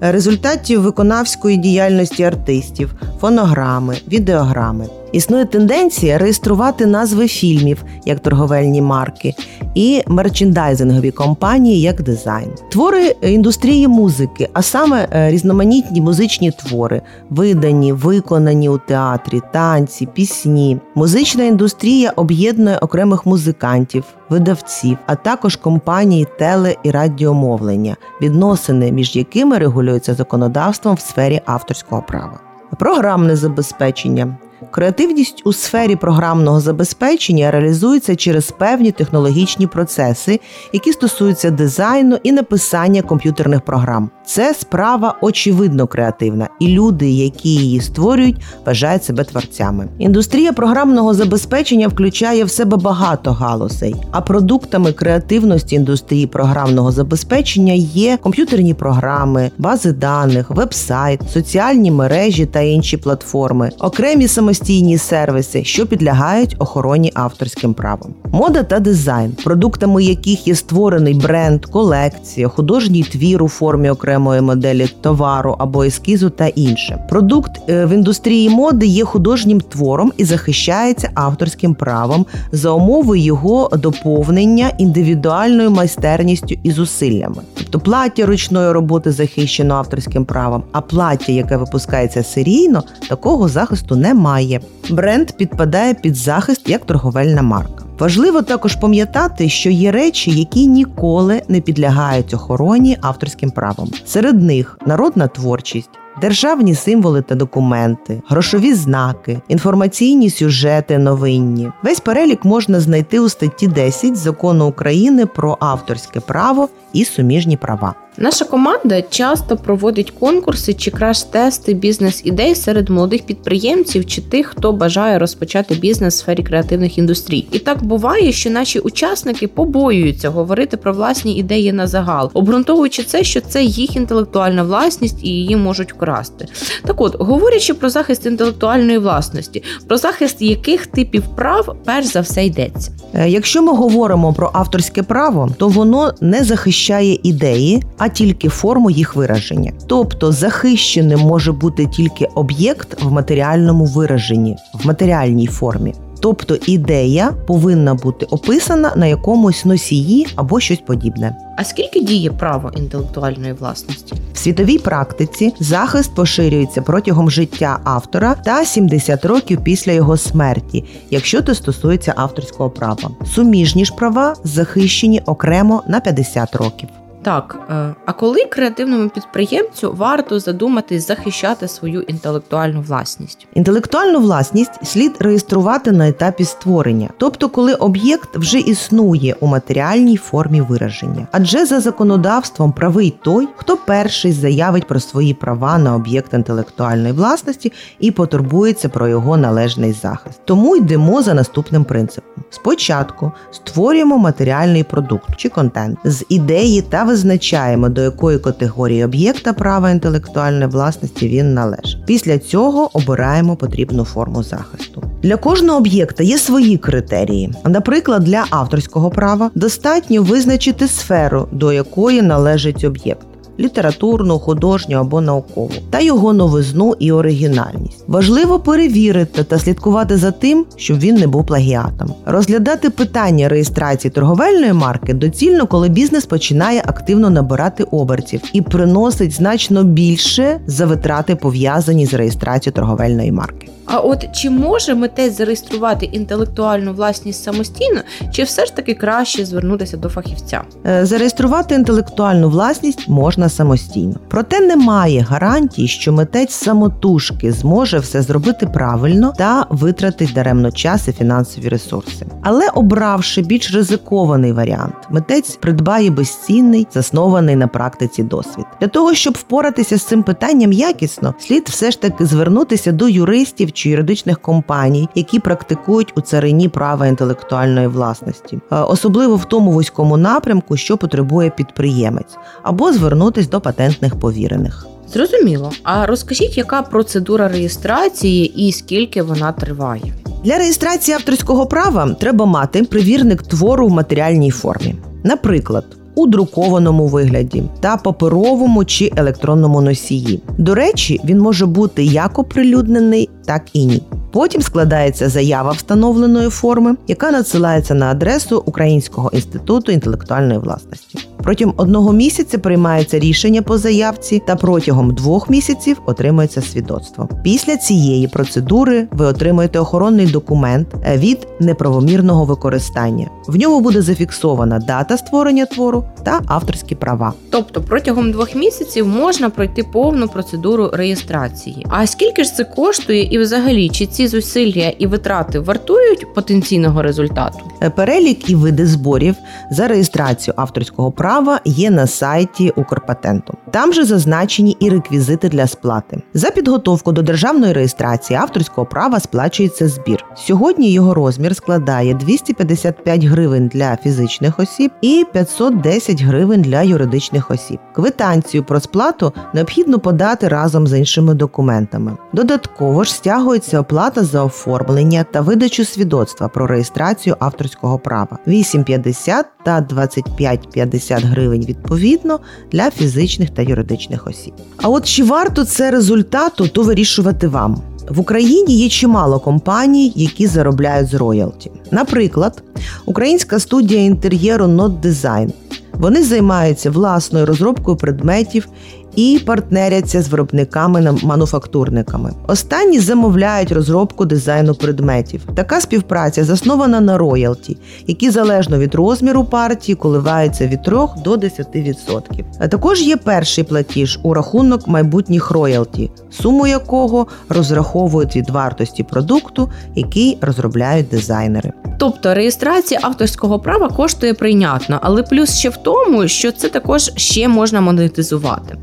результатів 0.00 0.80
виконавської 0.80 1.56
діяльності 1.56 2.22
артистів, 2.22 2.94
фонограми, 3.20 3.96
відеограми. 4.08 5.01
Існує 5.12 5.44
тенденція 5.44 6.18
реєструвати 6.18 6.86
назви 6.86 7.28
фільмів 7.28 7.84
як 8.04 8.20
торговельні 8.20 8.82
марки 8.82 9.34
і 9.74 10.02
мерчендайзингові 10.06 11.10
компанії 11.10 11.80
як 11.80 12.02
дизайн. 12.02 12.50
Твори 12.70 13.16
індустрії 13.22 13.88
музики, 13.88 14.48
а 14.52 14.62
саме 14.62 15.08
е, 15.12 15.30
різноманітні 15.30 16.00
музичні 16.00 16.50
твори, 16.50 17.02
видані, 17.30 17.92
виконані 17.92 18.68
у 18.68 18.78
театрі, 18.78 19.40
танці, 19.52 20.06
пісні. 20.06 20.78
Музична 20.94 21.44
індустрія 21.44 22.12
об'єднує 22.16 22.78
окремих 22.78 23.26
музикантів, 23.26 24.04
видавців, 24.30 24.96
а 25.06 25.14
також 25.14 25.56
компанії 25.56 26.26
теле 26.38 26.76
і 26.82 26.90
радіомовлення, 26.90 27.96
відносини 28.22 28.92
між 28.92 29.16
якими 29.16 29.58
регулюються 29.58 30.14
законодавством 30.14 30.94
в 30.94 31.00
сфері 31.00 31.40
авторського 31.46 32.02
права. 32.02 32.40
Програмне 32.78 33.36
забезпечення 33.36 34.36
Креативність 34.70 35.42
у 35.44 35.52
сфері 35.52 35.96
програмного 35.96 36.60
забезпечення 36.60 37.50
реалізується 37.50 38.16
через 38.16 38.50
певні 38.50 38.92
технологічні 38.92 39.66
процеси, 39.66 40.40
які 40.72 40.92
стосуються 40.92 41.50
дизайну 41.50 42.18
і 42.22 42.32
написання 42.32 43.02
комп'ютерних 43.02 43.60
програм. 43.60 44.10
Це 44.26 44.54
справа 44.54 45.14
очевидно 45.20 45.86
креативна, 45.86 46.48
і 46.60 46.68
люди, 46.68 47.10
які 47.10 47.48
її 47.48 47.80
створюють, 47.80 48.36
вважають 48.66 49.04
себе 49.04 49.24
творцями. 49.24 49.88
Індустрія 49.98 50.52
програмного 50.52 51.14
забезпечення 51.14 51.88
включає 51.88 52.44
в 52.44 52.50
себе 52.50 52.76
багато 52.76 53.32
галузей, 53.32 53.94
а 54.10 54.20
продуктами 54.20 54.92
креативності 54.92 55.76
індустрії 55.76 56.26
програмного 56.26 56.92
забезпечення 56.92 57.72
є 57.72 58.16
комп'ютерні 58.16 58.74
програми, 58.74 59.50
бази 59.58 59.92
даних, 59.92 60.50
веб-сайт, 60.50 61.20
соціальні 61.32 61.90
мережі 61.90 62.46
та 62.46 62.60
інші 62.60 62.96
платформи, 62.96 63.70
окремі 63.78 64.28
самостійні 64.54 64.98
сервіси, 64.98 65.64
що 65.64 65.86
підлягають 65.86 66.56
охороні 66.58 67.12
авторським 67.14 67.74
правом. 67.74 68.14
Мода 68.32 68.62
та 68.62 68.80
дизайн, 68.80 69.32
продуктами 69.44 70.04
яких 70.04 70.48
є 70.48 70.54
створений 70.54 71.14
бренд, 71.14 71.66
колекція, 71.66 72.48
художній 72.48 73.02
твір 73.02 73.42
у 73.42 73.48
формі 73.48 73.90
окремої 73.90 74.40
моделі 74.40 74.88
товару 75.00 75.56
або 75.58 75.84
ескізу 75.84 76.30
та 76.30 76.46
інше. 76.46 77.04
Продукт 77.08 77.50
е, 77.68 77.86
в 77.86 77.90
індустрії 77.92 78.50
моди 78.50 78.86
є 78.86 79.04
художнім 79.04 79.60
твором 79.60 80.12
і 80.16 80.24
захищається 80.24 81.10
авторським 81.14 81.74
правом 81.74 82.26
за 82.52 82.70
умови 82.70 83.18
його 83.18 83.70
доповнення 83.72 84.70
індивідуальною 84.78 85.70
майстерністю 85.70 86.54
і 86.62 86.70
зусиллями. 86.70 87.42
Тобто 87.54 87.80
плаття 87.80 88.26
ручної 88.26 88.72
роботи 88.72 89.12
захищено 89.12 89.74
авторським 89.74 90.24
правом, 90.24 90.62
а 90.72 90.80
плаття, 90.80 91.32
яке 91.32 91.56
випускається 91.56 92.22
серійно, 92.22 92.82
такого 93.08 93.48
захисту 93.48 93.96
немає. 93.96 94.41
Бренд 94.90 95.32
підпадає 95.32 95.94
під 95.94 96.14
захист 96.16 96.68
як 96.68 96.84
торговельна 96.84 97.42
марка. 97.42 97.84
Важливо 97.98 98.42
також 98.42 98.76
пам'ятати, 98.76 99.48
що 99.48 99.70
є 99.70 99.92
речі, 99.92 100.30
які 100.30 100.66
ніколи 100.66 101.42
не 101.48 101.60
підлягають 101.60 102.34
охороні 102.34 102.98
авторським 103.00 103.50
правом. 103.50 103.90
Серед 104.04 104.42
них 104.42 104.78
народна 104.86 105.28
творчість. 105.28 105.90
Державні 106.20 106.74
символи 106.74 107.22
та 107.22 107.34
документи, 107.34 108.22
грошові 108.28 108.74
знаки, 108.74 109.40
інформаційні 109.48 110.30
сюжети, 110.30 110.98
новинні. 110.98 111.70
Весь 111.82 112.00
перелік 112.00 112.44
можна 112.44 112.80
знайти 112.80 113.20
у 113.20 113.28
статті 113.28 113.68
10 113.68 114.16
закону 114.16 114.66
України 114.66 115.26
про 115.26 115.56
авторське 115.60 116.20
право 116.20 116.68
і 116.92 117.04
суміжні 117.04 117.56
права. 117.56 117.94
Наша 118.16 118.44
команда 118.44 119.02
часто 119.02 119.56
проводить 119.56 120.10
конкурси 120.10 120.74
чи 120.74 120.90
краш-тести 120.90 121.74
бізнес-ідей 121.74 122.54
серед 122.54 122.88
молодих 122.88 123.22
підприємців 123.22 124.06
чи 124.06 124.20
тих, 124.20 124.46
хто 124.46 124.72
бажає 124.72 125.18
розпочати 125.18 125.74
бізнес 125.74 126.14
в 126.14 126.18
сфері 126.18 126.42
креативних 126.42 126.98
індустрій. 126.98 127.46
І 127.52 127.58
так 127.58 127.84
буває, 127.84 128.32
що 128.32 128.50
наші 128.50 128.78
учасники 128.78 129.48
побоюються 129.48 130.28
говорити 130.28 130.76
про 130.76 130.92
власні 130.92 131.36
ідеї 131.36 131.72
на 131.72 131.86
загал, 131.86 132.30
обґрунтовуючи 132.34 133.02
це, 133.02 133.24
що 133.24 133.40
це 133.40 133.64
їх 133.64 133.96
інтелектуальна 133.96 134.62
власність 134.62 135.24
і 135.24 135.28
її 135.28 135.56
можуть 135.56 135.92
вкрасти. 135.92 136.46
Так, 136.86 137.00
от 137.00 137.16
говорячи 137.20 137.74
про 137.74 137.90
захист 137.90 138.26
інтелектуальної 138.26 138.98
власності, 138.98 139.62
про 139.88 139.96
захист 139.96 140.42
яких 140.42 140.86
типів 140.86 141.24
прав 141.36 141.76
перш 141.84 142.06
за 142.06 142.20
все 142.20 142.44
йдеться. 142.46 142.90
Е, 143.14 143.28
якщо 143.28 143.62
ми 143.62 143.72
говоримо 143.72 144.32
про 144.32 144.50
авторське 144.54 145.02
право, 145.02 145.50
то 145.58 145.68
воно 145.68 146.14
не 146.20 146.44
захищає 146.44 147.18
ідеї 147.22 147.82
а 148.04 148.08
тільки 148.08 148.48
форму 148.48 148.90
їх 148.90 149.16
вираження. 149.16 149.72
Тобто 149.86 150.32
захищеним 150.32 151.20
може 151.20 151.52
бути 151.52 151.86
тільки 151.86 152.24
об'єкт 152.24 153.02
в 153.02 153.12
матеріальному 153.12 153.84
вираженні, 153.84 154.56
в 154.74 154.86
матеріальній 154.86 155.46
формі. 155.46 155.94
Тобто 156.20 156.56
ідея 156.66 157.32
повинна 157.46 157.94
бути 157.94 158.26
описана 158.26 158.92
на 158.96 159.06
якомусь 159.06 159.64
носії 159.64 160.26
або 160.36 160.60
щось 160.60 160.78
подібне. 160.78 161.36
А 161.56 161.64
скільки 161.64 162.00
діє 162.00 162.30
право 162.30 162.72
інтелектуальної 162.76 163.52
власності? 163.52 164.14
В 164.34 164.38
світовій 164.38 164.78
практиці 164.78 165.54
захист 165.60 166.14
поширюється 166.14 166.82
протягом 166.82 167.30
життя 167.30 167.78
автора 167.84 168.34
та 168.34 168.64
70 168.64 169.24
років 169.24 169.64
після 169.64 169.92
його 169.92 170.16
смерті, 170.16 170.84
якщо 171.10 171.42
це 171.42 171.54
стосується 171.54 172.14
авторського 172.16 172.70
права. 172.70 173.10
Суміжні 173.34 173.84
ж 173.84 173.94
права 173.94 174.34
захищені 174.44 175.20
окремо 175.26 175.82
на 175.88 176.00
50 176.00 176.54
років. 176.56 176.88
Так, 177.22 177.58
е, 177.70 177.94
а 178.06 178.12
коли 178.12 178.44
креативному 178.44 179.08
підприємцю 179.08 179.94
варто 179.98 180.40
задуматись 180.40 181.06
захищати 181.06 181.68
свою 181.68 182.00
інтелектуальну 182.02 182.80
власність? 182.80 183.46
Інтелектуальну 183.54 184.20
власність 184.20 184.70
слід 184.84 185.12
реєструвати 185.18 185.92
на 185.92 186.08
етапі 186.08 186.44
створення, 186.44 187.08
тобто 187.18 187.48
коли 187.48 187.74
об'єкт 187.74 188.36
вже 188.36 188.58
існує 188.58 189.36
у 189.40 189.46
матеріальній 189.46 190.16
формі 190.16 190.60
вираження. 190.60 191.26
Адже 191.32 191.66
за 191.66 191.80
законодавством 191.80 192.72
правий 192.72 193.14
той, 193.22 193.48
хто 193.56 193.76
перший 193.76 194.32
заявить 194.32 194.86
про 194.86 195.00
свої 195.00 195.34
права 195.34 195.78
на 195.78 195.94
об'єкт 195.94 196.34
інтелектуальної 196.34 197.12
власності 197.12 197.72
і 197.98 198.10
потурбується 198.10 198.88
про 198.88 199.08
його 199.08 199.36
належний 199.36 199.92
захист. 199.92 200.40
Тому 200.44 200.76
йдемо 200.76 201.22
за 201.22 201.34
наступним 201.34 201.84
принципом: 201.84 202.44
спочатку 202.50 203.32
створюємо 203.50 204.18
матеріальний 204.18 204.84
продукт 204.84 205.36
чи 205.36 205.48
контент 205.48 205.98
з 206.04 206.24
ідеї 206.28 206.82
та 206.82 207.04
визначаємо, 207.12 207.88
до 207.88 208.02
якої 208.02 208.38
категорії 208.38 209.04
об'єкта 209.04 209.52
права 209.52 209.90
інтелектуальної 209.90 210.66
власності 210.66 211.28
він 211.28 211.54
належить. 211.54 211.98
Після 212.06 212.38
цього 212.38 212.90
обираємо 212.92 213.56
потрібну 213.56 214.04
форму 214.04 214.42
захисту. 214.42 215.02
Для 215.22 215.36
кожного 215.36 215.78
об'єкта 215.78 216.22
є 216.22 216.38
свої 216.38 216.76
критерії. 216.78 217.52
Наприклад, 217.64 218.24
для 218.24 218.44
авторського 218.50 219.10
права 219.10 219.50
достатньо 219.54 220.22
визначити 220.22 220.88
сферу, 220.88 221.48
до 221.52 221.72
якої 221.72 222.22
належить 222.22 222.84
об'єкт 222.84 223.26
літературну, 223.60 224.38
художню 224.38 224.96
або 224.96 225.20
наукову, 225.20 225.70
та 225.90 226.00
його 226.00 226.32
новизну 226.32 226.94
і 226.98 227.12
оригінальність. 227.12 228.04
Важливо 228.06 228.58
перевірити 228.58 229.44
та 229.44 229.58
слідкувати 229.58 230.16
за 230.16 230.30
тим, 230.30 230.66
щоб 230.76 230.98
він 230.98 231.14
не 231.14 231.26
був 231.26 231.46
плагіатом. 231.46 232.14
Розглядати 232.26 232.90
питання 232.90 233.48
реєстрації 233.48 234.10
торговельної 234.10 234.72
марки 234.72 235.14
доцільно, 235.14 235.66
коли 235.66 235.88
бізнес 235.88 236.26
починає 236.26 236.82
активно 236.86 237.30
набирати 237.30 237.84
обертів 237.84 238.40
і 238.52 238.62
приносить 238.62 239.32
значно 239.32 239.84
більше 239.84 240.60
за 240.66 240.86
витрати 240.86 241.36
пов'язані 241.36 242.06
з 242.06 242.14
реєстрацією 242.14 242.74
торговельної 242.74 243.32
марки. 243.32 243.68
А 243.86 243.98
от 243.98 244.32
чи 244.32 244.50
може 244.50 244.94
митець 244.94 245.36
зареєструвати 245.36 246.06
інтелектуальну 246.06 246.92
власність 246.92 247.44
самостійно, 247.44 248.00
чи 248.32 248.42
все 248.42 248.66
ж 248.66 248.76
таки 248.76 248.94
краще 248.94 249.44
звернутися 249.44 249.96
до 249.96 250.08
фахівця? 250.08 250.62
Е, 250.86 251.06
зареєструвати 251.06 251.74
інтелектуальну 251.74 252.48
власність 252.48 253.08
можна 253.08 253.48
самостійно, 253.48 254.14
проте 254.28 254.60
немає 254.60 255.20
гарантії, 255.20 255.88
що 255.88 256.12
митець 256.12 256.52
самотужки 256.52 257.52
зможе 257.52 257.98
все 257.98 258.22
зробити 258.22 258.66
правильно 258.66 259.32
та 259.38 259.66
витратить 259.70 260.32
даремно 260.32 260.70
час 260.70 261.08
і 261.08 261.12
фінансові 261.12 261.68
ресурси. 261.68 262.26
Але 262.42 262.68
обравши 262.68 263.42
більш 263.42 263.74
ризикований 263.74 264.52
варіант, 264.52 264.94
митець 265.10 265.56
придбає 265.56 266.10
безцінний, 266.10 266.86
заснований 266.94 267.56
на 267.56 267.66
практиці 267.68 268.22
досвід. 268.22 268.64
Для 268.80 268.88
того 268.88 269.14
щоб 269.14 269.34
впоратися 269.34 269.98
з 269.98 270.02
цим 270.02 270.22
питанням 270.22 270.72
якісно, 270.72 271.34
слід 271.38 271.68
все 271.68 271.90
ж 271.90 272.00
таки 272.00 272.26
звернутися 272.26 272.92
до 272.92 273.08
юристів 273.08 273.72
чи 273.82 273.90
юридичних 273.90 274.38
компаній, 274.38 275.08
які 275.14 275.38
практикують 275.38 276.12
у 276.16 276.20
царині 276.20 276.68
права 276.68 277.06
інтелектуальної 277.06 277.86
власності, 277.86 278.58
е, 278.72 278.76
особливо 278.76 279.36
в 279.36 279.44
тому 279.44 279.72
вузькому 279.72 280.16
напрямку, 280.16 280.76
що 280.76 280.96
потребує 280.96 281.50
підприємець, 281.50 282.36
або 282.62 282.92
звернутись 282.92 283.48
до 283.48 283.60
патентних 283.60 284.20
повірених. 284.20 284.86
Зрозуміло. 285.12 285.70
А 285.82 286.06
розкажіть, 286.06 286.58
яка 286.58 286.82
процедура 286.82 287.48
реєстрації 287.48 288.66
і 288.66 288.72
скільки 288.72 289.22
вона 289.22 289.52
триває? 289.52 290.14
Для 290.44 290.58
реєстрації 290.58 291.14
авторського 291.14 291.66
права 291.66 292.16
треба 292.20 292.46
мати 292.46 292.82
привірник 292.84 293.42
твору 293.42 293.86
в 293.86 293.90
матеріальній 293.90 294.50
формі, 294.50 294.94
наприклад. 295.24 295.84
У 296.14 296.26
друкованому 296.26 297.06
вигляді 297.06 297.62
та 297.80 297.96
паперовому 297.96 298.84
чи 298.84 299.12
електронному 299.16 299.80
носії. 299.80 300.42
До 300.58 300.74
речі, 300.74 301.20
він 301.24 301.38
може 301.38 301.66
бути 301.66 302.04
як 302.04 302.38
оприлюднений, 302.38 303.30
так 303.44 303.62
і 303.72 303.86
ні. 303.86 304.02
Потім 304.32 304.62
складається 304.62 305.28
заява 305.28 305.70
встановленої 305.70 306.48
форми, 306.48 306.96
яка 307.08 307.30
надсилається 307.30 307.94
на 307.94 308.10
адресу 308.10 308.62
Українського 308.66 309.30
інституту 309.32 309.92
інтелектуальної 309.92 310.58
власності. 310.58 311.18
Протягом 311.42 311.74
одного 311.76 312.12
місяця 312.12 312.58
приймається 312.58 313.18
рішення 313.18 313.62
по 313.62 313.78
заявці, 313.78 314.42
та 314.46 314.56
протягом 314.56 315.14
двох 315.14 315.50
місяців 315.50 316.00
отримується 316.06 316.62
свідоцтво. 316.62 317.28
Після 317.42 317.76
цієї 317.76 318.28
процедури 318.28 319.06
ви 319.10 319.26
отримаєте 319.26 319.78
охоронний 319.78 320.26
документ 320.26 320.88
від 321.16 321.48
неправомірного 321.60 322.44
використання. 322.44 323.28
В 323.46 323.56
ньому 323.56 323.80
буде 323.80 324.02
зафіксована 324.02 324.78
дата 324.78 325.16
створення 325.16 325.66
твору 325.66 326.04
та 326.24 326.40
авторські 326.46 326.94
права. 326.94 327.32
Тобто 327.50 327.80
протягом 327.80 328.32
двох 328.32 328.54
місяців 328.54 329.06
можна 329.08 329.50
пройти 329.50 329.82
повну 329.92 330.28
процедуру 330.28 330.90
реєстрації. 330.92 331.86
А 331.88 332.06
скільки 332.06 332.44
ж 332.44 332.54
це 332.54 332.64
коштує, 332.64 333.22
і 333.22 333.38
взагалі 333.38 333.88
чи 333.88 334.06
ці 334.06 334.21
зусилля 334.28 334.88
і 334.98 335.06
витрати 335.06 335.58
вартують 335.58 336.34
потенційного 336.34 337.02
результату? 337.02 337.71
Е, 337.82 337.90
перелік 337.90 338.50
і 338.50 338.54
види 338.54 338.86
зборів 338.86 339.34
за 339.70 339.88
реєстрацію 339.88 340.54
авторського 340.56 341.12
права 341.12 341.60
є 341.64 341.90
на 341.90 342.06
сайті 342.06 342.72
Укрпатенту. 342.76 343.54
Там 343.70 343.92
же 343.92 344.04
зазначені 344.04 344.76
і 344.80 344.90
реквізити 344.90 345.48
для 345.48 345.66
сплати. 345.66 346.22
За 346.34 346.50
підготовку 346.50 347.12
до 347.12 347.22
державної 347.22 347.72
реєстрації 347.72 348.38
авторського 348.38 348.86
права 348.86 349.20
сплачується 349.20 349.88
збір. 349.88 350.24
Сьогодні 350.36 350.92
його 350.92 351.14
розмір 351.14 351.56
складає 351.56 352.14
255 352.14 353.24
гривень 353.24 353.68
для 353.68 353.96
фізичних 353.96 354.60
осіб 354.60 354.90
і 355.00 355.26
510 355.32 356.22
гривень 356.22 356.62
для 356.62 356.82
юридичних 356.82 357.50
осіб. 357.50 357.78
Квитанцію 357.94 358.64
про 358.64 358.80
сплату 358.80 359.32
необхідно 359.54 359.98
подати 359.98 360.48
разом 360.48 360.86
з 360.86 360.98
іншими 360.98 361.34
документами. 361.34 362.16
Додатково 362.32 363.04
ж 363.04 363.14
стягується 363.14 363.80
оплата 363.80 364.24
за 364.24 364.44
оформлення 364.44 365.24
та 365.30 365.40
видачу 365.40 365.84
свідоцтва 365.84 366.48
про 366.48 366.66
реєстрацію 366.66 367.36
авторського 367.40 367.71
права 368.04 368.38
8,50 368.46 369.44
та 369.64 369.80
25,50 369.80 371.26
гривень 371.26 371.64
відповідно 371.68 372.40
для 372.72 372.90
фізичних 372.90 373.50
та 373.50 373.62
юридичних 373.62 374.26
осіб. 374.26 374.54
А 374.76 374.88
от 374.88 375.06
чи 375.06 375.24
варто 375.24 375.64
це 375.64 375.90
результату, 375.90 376.68
то 376.68 376.82
вирішувати 376.82 377.48
вам. 377.48 377.82
В 378.08 378.20
Україні 378.20 378.76
є 378.76 378.88
чимало 378.88 379.40
компаній, 379.40 380.12
які 380.16 380.46
заробляють 380.46 381.08
з 381.08 381.14
роялті. 381.14 381.70
Наприклад, 381.90 382.62
українська 383.06 383.58
студія 383.58 384.00
інтер'єру 384.00 384.64
Not 384.64 385.00
Design. 385.00 385.52
Вони 385.92 386.22
займаються 386.24 386.90
власною 386.90 387.46
розробкою 387.46 387.96
предметів 387.96 388.68
і 389.16 389.40
партнеряться 389.46 390.22
з 390.22 390.28
виробниками-мануфактурниками. 390.28 392.30
Останні 392.46 393.00
замовляють 393.00 393.72
розробку 393.72 394.24
дизайну 394.24 394.74
предметів. 394.74 395.40
Така 395.54 395.80
співпраця 395.80 396.44
заснована 396.44 397.00
на 397.00 397.18
роялті, 397.18 397.76
які 398.06 398.30
залежно 398.30 398.78
від 398.78 398.94
розміру 398.94 399.44
партії 399.44 399.96
коливаються 399.96 400.66
від 400.66 400.82
3 400.82 400.96
до 401.24 401.34
10%. 401.34 402.44
А 402.58 402.68
також 402.68 403.02
є 403.02 403.16
перший 403.16 403.64
платіж 403.64 404.20
у 404.22 404.34
рахунок 404.34 404.88
майбутніх 404.88 405.50
роялті, 405.50 406.10
суму 406.30 406.66
якого 406.66 407.26
розраховують 407.48 408.36
від 408.36 408.50
вартості 408.50 409.02
продукту, 409.02 409.70
який 409.94 410.38
розробляють 410.40 411.08
дизайнери. 411.08 411.72
Тобто 411.98 412.34
реєстрація 412.34 413.00
авторського 413.02 413.58
права 413.58 413.88
коштує 413.88 414.34
прийнятно, 414.34 414.98
але 415.02 415.22
плюс 415.22 415.58
ще 415.58 415.68
в 415.68 415.76
тому, 415.76 416.28
що 416.28 416.52
це 416.52 416.68
також 416.68 417.10
ще 417.16 417.48
можна 417.48 417.80
монетизувати. 417.80 418.76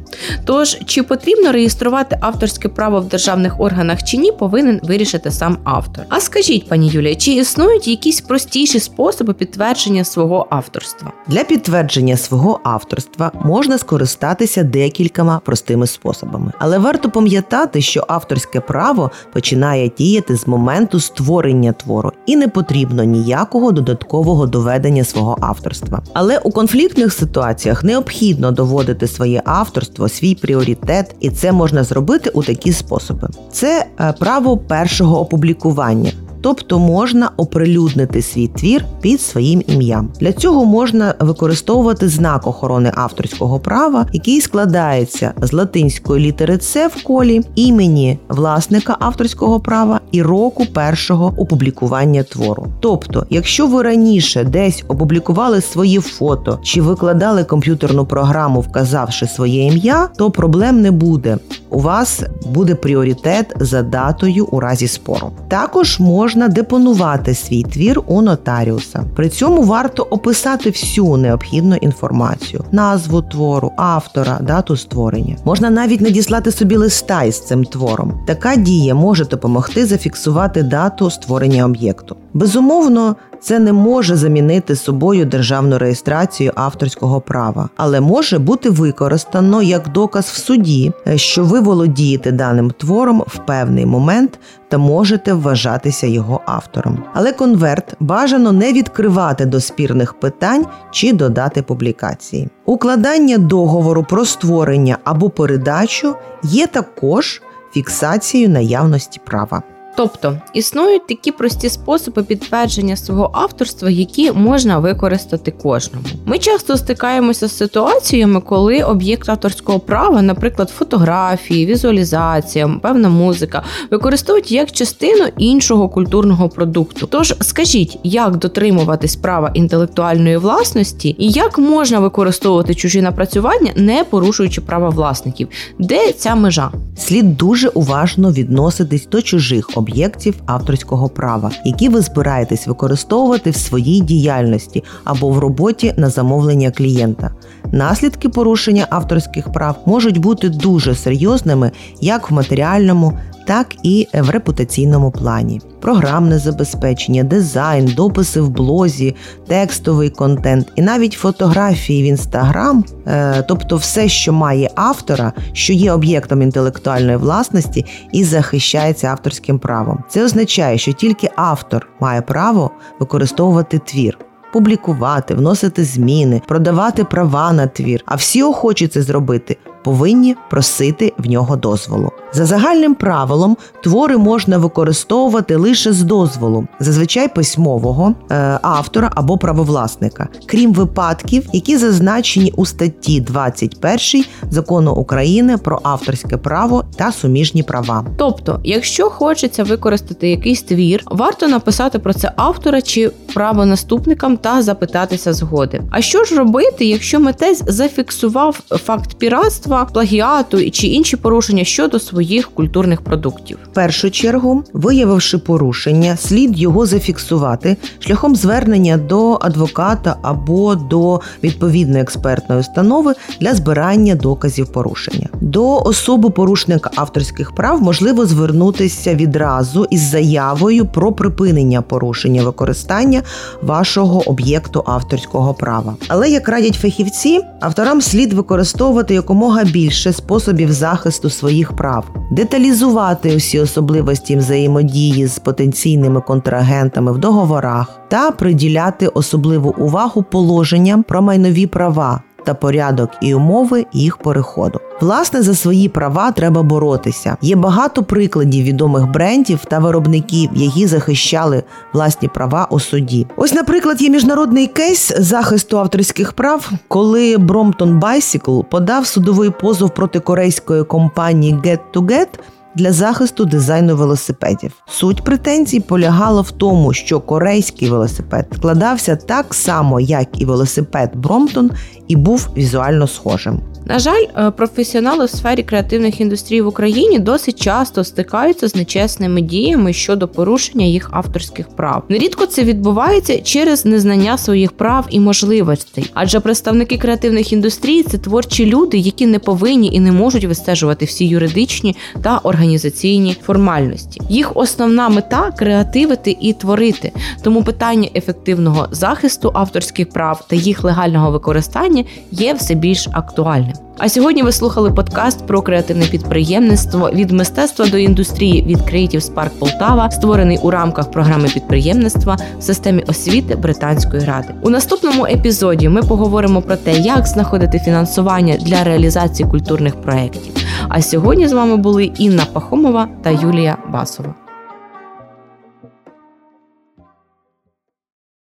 Тож, 0.46 0.78
чи 0.86 1.04
потрібно 1.04 1.52
реєструвати 1.52 2.18
авторське 2.22 2.70
право 2.70 3.00
в 3.00 3.06
державних 3.06 3.60
органах 3.60 4.04
чи 4.04 4.18
ні, 4.18 4.32
повинен 4.32 4.80
вирішити 4.84 5.32
сам 5.32 5.58
автор. 5.64 6.06
А 6.10 6.20
скажіть, 6.20 6.70
пані 6.70 6.88
Юлія, 6.88 7.16
чи 7.16 7.32
існують 7.32 7.88
якісь 7.88 8.22
простіші 8.22 8.80
способи 8.80 9.34
підтвердження 9.34 10.04
свого 10.04 10.48
авторства? 10.50 11.12
Для 11.28 11.44
підтвердження 11.44 12.18
свого 12.18 12.60
авторства 12.64 13.32
можна 13.44 13.78
скористатися 13.78 14.64
декількома 14.64 15.42
простими 15.46 15.88
способами, 15.88 16.52
але 16.60 16.78
варто 16.78 17.10
пам'ятати, 17.10 17.82
що 17.82 18.06
авторське 18.08 18.60
право 18.60 19.12
починає 19.34 19.92
діяти 19.98 20.36
з 20.36 20.48
моменту 20.48 21.00
створення 21.00 21.74
твору 21.74 22.12
і 22.26 22.36
не 22.36 22.48
потрібно 22.48 22.99
ніякого 23.04 23.72
додаткового 23.72 24.48
доведення 24.48 25.04
свого 25.04 25.38
авторства. 25.42 26.02
Але 26.14 26.38
у 26.38 26.52
конфліктних 26.52 27.14
ситуаціях 27.14 27.84
необхідно 27.84 28.52
доводити 28.52 29.08
своє 29.08 29.42
авторство, 29.46 30.10
свій 30.10 30.36
пріоритет, 30.36 31.16
і 31.20 31.30
це 31.30 31.52
можна 31.52 31.84
зробити 31.84 32.30
у 32.30 32.44
такі 32.44 32.74
способи: 32.74 33.28
це 33.52 33.86
е, 34.00 34.14
право 34.20 34.58
першого 34.58 35.20
опублікування. 35.20 36.12
Тобто 36.42 36.80
можна 36.80 37.30
оприлюднити 37.38 38.22
свій 38.22 38.48
твір 38.48 38.86
під 39.02 39.22
своїм 39.22 39.64
ім'ям. 39.68 40.10
Для 40.20 40.34
цього 40.34 40.66
можна 40.66 41.16
використовувати 41.20 42.10
знак 42.10 42.48
охорони 42.48 42.92
авторського 42.96 43.60
права, 43.60 44.06
який 44.14 44.42
складається 44.42 45.34
з 45.42 45.54
латинської 45.54 46.26
літери 46.26 46.60
С 46.62 46.88
в 46.88 47.04
колі, 47.04 47.42
імені 47.56 48.20
власника 48.30 48.98
авторського 49.00 49.60
права 49.60 50.00
і 50.12 50.22
року 50.22 50.66
першого 50.74 51.34
опублікування 51.38 52.24
твору. 52.24 52.68
Тобто, 52.80 53.26
якщо 53.30 53.68
ви 53.68 53.84
раніше 53.84 54.44
десь 54.44 54.84
опублікували 54.88 55.62
свої 55.62 56.00
фото 56.00 56.60
чи 56.64 56.82
викладали 56.82 57.44
комп'ютерну 57.44 58.06
програму, 58.06 58.62
вказавши 58.62 59.28
своє 59.28 59.66
ім'я, 59.66 60.10
то 60.18 60.32
проблем 60.32 60.82
не 60.82 60.92
буде. 60.92 61.38
У 61.70 61.80
вас 61.80 62.24
буде 62.46 62.76
пріоритет 62.76 63.56
за 63.60 63.82
датою 63.82 64.46
у 64.46 64.60
разі 64.60 64.88
спору. 64.88 65.32
Також 65.48 66.00
можна 66.00 66.29
можна 66.30 66.48
депонувати 66.48 67.36
свій 67.36 67.64
твір 67.64 68.02
у 68.08 68.22
нотаріуса. 68.22 69.04
При 69.16 69.30
цьому 69.30 69.64
варто 69.64 70.04
описати 70.04 70.70
всю 70.70 71.18
необхідну 71.18 71.76
інформацію: 71.76 72.64
назву 72.72 73.22
твору, 73.22 73.72
автора, 73.78 74.40
дату 74.42 74.78
створення. 74.78 75.36
Можна 75.46 75.70
навіть 75.70 76.02
надіслати 76.02 76.52
собі 76.52 76.76
листа 76.76 77.24
із 77.24 77.40
цим 77.40 77.64
твором. 77.64 78.14
Така 78.28 78.56
дія 78.56 78.96
може 78.96 79.26
допомогти 79.26 79.86
зафіксувати 79.86 80.64
дату 80.64 81.10
створення 81.10 81.66
об'єкту. 81.66 82.16
Безумовно, 82.34 83.16
це 83.42 83.60
не 83.60 83.74
може 83.74 84.16
замінити 84.16 84.76
собою 84.76 85.26
державну 85.26 85.78
реєстрацію 85.78 86.52
авторського 86.56 87.22
права, 87.22 87.70
але 87.76 88.00
може 88.02 88.40
бути 88.40 88.70
використано 88.70 89.62
як 89.62 89.88
доказ 89.88 90.26
в 90.26 90.38
суді, 90.38 90.92
е, 91.08 91.18
що 91.18 91.44
ви 91.44 91.60
володієте 91.60 92.32
даним 92.32 92.72
твором 92.72 93.24
в 93.28 93.38
певний 93.46 93.86
момент 93.86 94.40
та 94.68 94.78
можете 94.78 95.34
вважатися 95.34 96.08
його 96.08 96.42
автором. 96.46 97.04
Але 97.14 97.32
конверт 97.32 97.94
бажано 98.00 98.52
не 98.52 98.74
відкривати 98.74 99.46
до 99.46 99.62
спірних 99.62 100.14
питань 100.14 100.66
чи 100.92 101.14
додати 101.14 101.62
публікації. 101.62 102.50
Укладання 102.66 103.38
договору 103.38 104.06
про 104.10 104.26
створення 104.26 104.98
або 105.04 105.30
передачу 105.30 106.16
є 106.44 106.68
також 106.68 107.42
фіксацією 107.74 108.50
наявності 108.50 109.20
права. 109.26 109.64
Тобто 109.98 110.38
існують 110.54 111.08
такі 111.08 111.32
прості 111.32 111.70
способи 111.70 112.24
підтвердження 112.24 112.96
свого 112.96 113.30
авторства, 113.34 113.90
які 113.90 114.32
можна 114.32 114.80
використати 114.80 115.52
кожному. 115.52 116.06
Ми 116.26 116.40
часто 116.40 116.78
стикаємося 116.78 117.48
з 117.48 117.58
ситуаціями, 117.58 118.42
коли 118.42 118.84
об'єкт 118.84 119.30
авторського 119.30 119.80
права, 119.80 120.22
наприклад, 120.22 120.70
фотографії, 120.70 121.66
візуалізація, 121.66 122.70
певна 122.82 123.10
музика, 123.10 123.64
використовують 123.92 124.52
як 124.52 124.72
частину 124.72 125.26
іншого 125.38 125.90
культурного 125.90 126.50
продукту. 126.50 127.08
Тож 127.08 127.36
скажіть, 127.42 128.00
як 128.04 128.38
дотримуватись 128.38 129.16
права 129.16 129.52
інтелектуальної 129.54 130.38
власності 130.38 131.16
і 131.20 131.32
як 131.32 131.58
можна 131.58 132.00
використовувати 132.00 132.76
чужі 132.76 133.02
напрацювання, 133.02 133.72
не 133.76 134.04
порушуючи 134.04 134.62
права 134.62 134.90
власників, 134.90 135.48
де 135.80 136.12
ця 136.12 136.36
межа? 136.36 136.72
Слід 136.98 137.38
дуже 137.38 137.68
уважно 137.70 138.32
відноситись 138.32 139.08
до 139.08 139.22
чужих 139.22 139.70
об'єктів 139.80 140.36
авторського 140.46 141.10
права, 141.10 141.52
які 141.66 141.90
ви 141.90 142.02
збираєтесь 142.02 142.68
використовувати 142.68 143.50
в 143.50 143.56
своїй 143.56 144.02
діяльності 144.02 144.84
або 145.04 145.30
в 145.30 145.40
роботі 145.40 145.94
на 145.98 146.10
замовлення 146.10 146.72
клієнта. 146.72 147.32
Наслідки 147.72 148.30
порушення 148.30 148.88
авторських 148.90 149.52
прав 149.52 149.76
можуть 149.86 150.18
бути 150.18 150.50
дуже 150.50 150.96
серйозними 150.96 151.72
як 152.02 152.32
в 152.32 152.34
матеріальному, 152.34 153.14
так 153.50 153.68
і 153.84 154.08
в 154.14 154.30
репутаційному 154.30 155.12
плані. 155.12 155.62
Програмне 155.82 156.40
забезпечення, 156.40 157.24
дизайн, 157.24 157.86
дописи 157.86 158.42
в 158.42 158.50
блозі, 158.50 159.16
текстовий 159.48 160.10
контент 160.10 160.68
і 160.76 160.82
навіть 160.82 161.14
фотографії 161.14 162.04
в 162.04 162.06
інстаграм, 162.06 162.86
е, 163.08 163.44
тобто 163.48 163.78
все, 163.78 164.10
що 164.10 164.34
має 164.34 164.70
автора, 164.76 165.34
що 165.54 165.74
є 165.74 165.92
об'єктом 165.92 166.42
інтелектуальної 166.42 167.18
власності 167.18 167.86
і 168.14 168.24
захищається 168.24 169.08
авторським 169.08 169.60
правом. 169.60 170.04
Це 170.10 170.26
означає, 170.26 170.78
що 170.78 170.94
тільки 170.94 171.30
автор 171.36 171.88
має 172.00 172.22
право 172.22 172.72
використовувати 173.00 173.80
твір 173.80 174.18
публікувати, 174.54 175.34
вносити 175.34 175.84
зміни, 175.84 176.42
продавати 176.48 177.04
права 177.04 177.54
на 177.54 177.68
твір. 177.68 178.02
А 178.06 178.16
всі 178.16 178.44
охочі 178.44 178.88
це 178.88 179.02
зробити 179.02 179.58
повинні 179.84 180.36
просити 180.50 181.14
в 181.18 181.30
нього 181.30 181.56
дозволу. 181.56 182.12
За 182.34 182.46
загальним 182.46 182.96
правилом 182.96 183.58
твори 183.84 184.18
можна 184.18 184.58
використовувати 184.58 185.56
лише 185.56 185.94
з 185.94 186.04
дозволу, 186.04 186.68
зазвичай 186.80 187.34
письмового 187.34 188.14
е, 188.32 188.60
автора 188.62 189.12
або 189.16 189.38
правовласника, 189.38 190.28
крім 190.46 190.74
випадків, 190.74 191.48
які 191.54 191.78
зазначені 191.78 192.54
у 192.56 192.66
статті 192.66 193.22
21 193.22 194.26
закону 194.50 194.92
України 194.92 195.58
про 195.58 195.80
авторське 195.84 196.38
право 196.38 196.84
та 196.96 197.12
суміжні 197.12 197.64
права. 197.64 198.06
Тобто, 198.18 198.60
якщо 198.64 199.10
хочеться 199.10 199.64
використати 199.64 200.30
якийсь 200.30 200.64
твір, 200.64 201.04
варто 201.06 201.48
написати 201.48 202.00
про 202.00 202.14
це 202.14 202.32
автора 202.36 202.82
чи 202.82 203.12
правонаступникам 203.34 204.38
та 204.38 204.62
запитатися 204.62 205.34
згоди. 205.34 205.82
А 205.92 206.02
що 206.02 206.24
ж 206.24 206.36
робити, 206.36 206.86
якщо 206.86 207.20
митець 207.20 207.64
зафіксував 207.68 208.60
факт 208.70 209.14
піратства, 209.14 209.69
плагіату 209.94 210.72
чи 210.72 210.88
інші 210.88 211.18
порушення 211.18 211.64
щодо 211.64 212.00
своїх 212.00 212.52
культурних 212.52 213.02
продуктів? 213.02 213.58
В 213.72 213.74
першу 213.74 214.12
чергу, 214.12 214.64
виявивши 214.74 215.38
порушення, 215.38 216.18
слід 216.18 216.60
його 216.60 216.86
зафіксувати 216.86 217.78
шляхом 218.00 218.36
звернення 218.36 218.98
до 218.98 219.38
адвоката 219.42 220.16
або 220.22 220.76
до 220.76 221.22
відповідної 221.44 222.02
експертної 222.02 222.62
установи 222.62 223.14
для 223.42 223.54
збирання 223.54 224.16
доказів 224.16 224.72
порушення. 224.72 225.28
До 225.42 225.78
особи 225.78 226.30
порушника 226.30 226.92
авторських 226.96 227.52
прав 227.52 227.82
можливо 227.82 228.26
звернутися 228.26 229.16
відразу 229.16 229.86
із 229.90 230.02
заявою 230.02 230.86
про 230.86 231.12
припинення 231.12 231.82
порушення 231.82 232.44
використання 232.44 233.22
вашого 233.62 234.30
об'єкту 234.30 234.84
авторського 234.86 235.54
права. 235.54 235.96
Але 236.08 236.30
як 236.30 236.50
радять 236.50 236.76
фахівці, 236.76 237.40
авторам 237.60 238.02
слід 238.02 238.34
використовувати 238.34 239.14
якомога 239.14 239.59
більше 239.64 240.14
способів 240.14 240.72
захисту 240.72 241.30
своїх 241.30 241.74
прав, 241.74 242.06
деталізувати 242.32 243.36
усі 243.36 243.60
особливості 243.60 244.36
взаємодії 244.36 245.28
з 245.28 245.40
потенційними 245.40 246.22
контрагентами 246.22 247.12
в 247.12 247.18
договорах 247.18 248.00
та 248.08 248.32
приділяти 248.32 249.08
особливу 249.08 249.76
увагу 249.78 250.24
положенням 250.32 251.04
про 251.04 251.22
майнові 251.22 251.68
права 251.68 252.22
та 252.46 252.54
порядок 252.54 253.10
і 253.22 253.34
умови 253.34 253.86
їх 253.94 254.18
переходу. 254.18 254.80
Власне, 255.02 255.42
за 255.42 255.56
свої 255.56 255.90
права 255.90 256.32
треба 256.32 256.64
боротися. 256.64 257.38
Є 257.42 257.56
багато 257.56 258.04
прикладів 258.04 258.66
відомих 258.66 259.08
брендів 259.08 259.66
та 259.66 259.80
виробників, 259.80 260.50
які 260.56 260.88
захищали 260.88 261.64
власні 261.94 262.28
права 262.28 262.68
у 262.72 262.80
суді. 262.80 263.28
Ось, 263.36 263.54
наприклад, 263.54 264.02
є 264.02 264.10
міжнародний 264.10 264.68
кейс 264.68 265.14
захисту 265.18 265.80
авторських 265.80 266.34
прав, 266.34 266.72
коли 266.88 267.38
Brompton 267.38 268.00
Bicycle 268.00 268.64
подав 268.64 269.08
судовий 269.08 269.50
позов 269.50 269.90
проти 269.90 270.20
корейської 270.20 270.84
компанії 270.84 271.56
Get2Get 271.56 272.28
для 272.76 272.94
захисту 272.94 273.46
дизайну 273.46 273.96
велосипедів. 273.96 274.72
Суть 274.88 275.24
претензій 275.24 275.80
полягала 275.80 276.42
в 276.42 276.52
тому, 276.52 276.94
що 276.94 277.20
корейський 277.20 277.90
велосипед 277.90 278.46
складався 278.56 279.16
так 279.16 279.54
само, 279.54 280.00
як 280.00 280.42
і 280.42 280.46
велосипед 280.46 281.12
Бромтон, 281.16 281.72
і 282.08 282.16
був 282.16 282.50
візуально 282.58 283.08
схожим. 283.08 283.62
На 283.90 284.00
жаль, 284.00 284.26
е, 284.38 284.52
професіонали 284.52 285.26
в 285.26 285.30
сфері 285.30 285.64
креативних 285.64 286.22
індустрій 286.22 286.62
в 286.62 286.68
Україні 286.68 287.20
досить 287.20 287.62
часто 287.62 288.04
стикаються 288.04 288.68
з 288.68 288.76
нечесними 288.76 289.42
діями 289.42 289.94
щодо 289.94 290.28
порушення 290.28 290.86
їх 290.86 291.10
авторських 291.12 291.70
прав. 291.70 292.04
Нерідко 292.10 292.46
це 292.46 292.64
відбувається 292.64 293.40
через 293.40 293.86
незнання 293.86 294.38
своїх 294.38 294.72
прав 294.72 295.06
і 295.10 295.20
можливостей, 295.20 296.12
адже 296.14 296.40
представники 296.40 296.98
креативних 296.98 297.54
індустрій 297.54 298.04
це 298.04 298.18
творчі 298.18 298.66
люди, 298.66 298.98
які 298.98 299.26
не 299.26 299.40
повинні 299.40 299.90
і 299.94 300.00
не 300.00 300.12
можуть 300.12 300.46
вистежувати 300.46 301.06
всі 301.06 301.28
юридичні 301.28 301.96
та 302.22 302.38
організаційні 302.60 303.38
формальності. 303.42 304.22
Їх 304.30 304.58
основна 304.58 305.10
мета 305.10 305.52
креативити 305.52 306.38
і 306.42 306.54
творити. 306.54 307.12
Тому 307.44 307.64
питання 307.64 308.10
ефективного 308.16 308.88
захисту 308.92 309.52
авторських 309.54 310.10
прав 310.10 310.46
та 310.48 310.56
їх 310.56 310.84
легального 310.84 311.32
використання 311.32 312.04
є 312.32 312.54
все 312.54 312.76
більш 312.76 313.08
актуальним. 313.12 313.74
А 314.00 314.10
сьогодні 314.10 314.44
ви 314.44 314.52
слухали 314.52 314.92
подкаст 314.92 315.48
про 315.48 315.62
креативне 315.62 316.06
підприємництво 316.06 317.10
від 317.14 317.32
мистецтва 317.32 317.86
до 317.88 317.98
індустрії 317.98 318.64
від 318.64 318.78
Creative 318.78 319.34
Spark 319.34 319.50
Полтава, 319.60 320.12
створений 320.12 320.60
у 320.62 320.72
рамках 320.72 321.12
програми 321.12 321.48
підприємництва 321.54 322.38
в 322.60 322.64
системі 322.64 323.04
освіти 323.08 323.56
Британської 323.56 324.26
ради. 324.26 324.48
У 324.62 324.70
наступному 324.70 325.26
епізоді 325.26 325.90
ми 325.90 326.04
поговоримо 326.04 326.62
про 326.62 326.76
те, 326.76 326.92
як 326.92 327.28
знаходити 327.28 327.80
фінансування 327.80 328.58
для 328.58 328.84
реалізації 328.84 329.50
культурних 329.50 329.96
проєктів. 329.96 330.54
А 330.90 331.02
сьогодні 331.02 331.48
з 331.48 331.54
вами 331.54 331.78
були 331.78 332.06
Інна 332.06 332.46
Пахомова 332.54 333.08
та 333.24 333.30
Юлія 333.30 333.78
Басова. 333.94 334.34